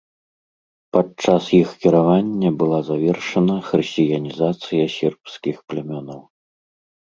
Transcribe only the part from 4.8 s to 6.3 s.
сербскіх плямёнаў.